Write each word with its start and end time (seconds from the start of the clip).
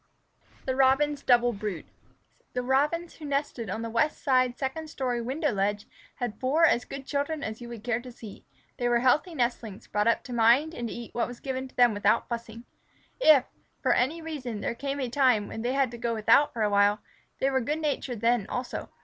THE 0.65 0.75
ROBINS' 0.75 1.21
DOUBLE 1.21 1.53
BROOD 1.53 1.85
The 2.53 2.63
Robins 2.63 3.13
who 3.17 3.25
nested 3.25 3.69
on 3.69 3.83
the 3.83 3.89
west 3.91 4.17
side 4.23 4.57
second 4.57 4.89
story 4.89 5.21
window 5.21 5.51
ledge 5.51 5.85
had 6.15 6.39
four 6.39 6.65
as 6.65 6.85
good 6.85 7.05
children 7.05 7.43
as 7.43 7.61
you 7.61 7.69
would 7.69 7.83
care 7.83 7.99
to 8.01 8.11
see. 8.11 8.43
They 8.77 8.89
were 8.89 9.01
healthy 9.01 9.35
nestlings, 9.35 9.85
brought 9.85 10.07
up 10.07 10.23
to 10.23 10.33
mind 10.33 10.73
and 10.73 10.87
to 10.87 10.93
eat 10.95 11.13
what 11.13 11.27
was 11.27 11.39
given 11.39 11.67
to 11.67 11.75
them 11.75 11.93
without 11.93 12.27
fussing. 12.27 12.63
If, 13.19 13.45
for 13.83 13.93
any 13.93 14.23
reason 14.23 14.61
there 14.61 14.73
came 14.73 14.99
a 14.99 15.07
time 15.07 15.47
when 15.47 15.61
they 15.61 15.73
had 15.73 15.91
to 15.91 15.99
go 15.99 16.15
without 16.15 16.51
for 16.51 16.63
a 16.63 16.69
while, 16.71 17.01
they 17.37 17.51
were 17.51 17.61
good 17.61 17.77
natured 17.77 18.21
then 18.21 18.47
also. 18.49 18.89